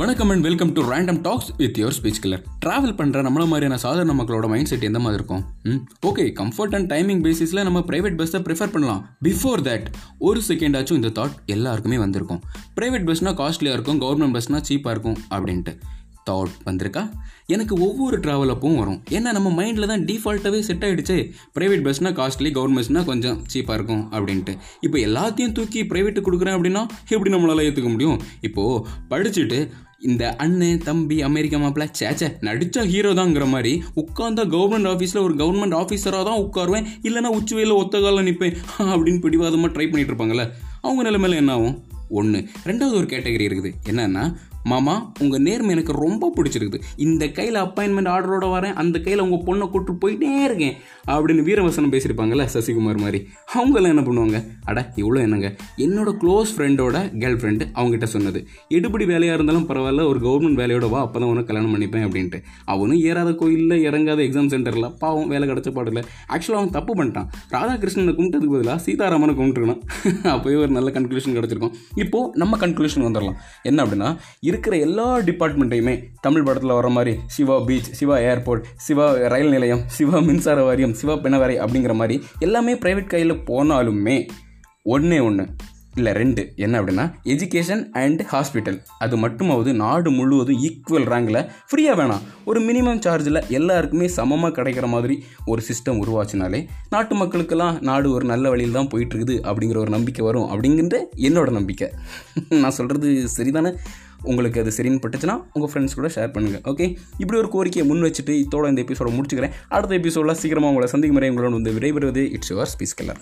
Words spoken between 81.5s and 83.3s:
அப்படிங்கிற மாதிரி எல்லாமே ப்ரைவேட்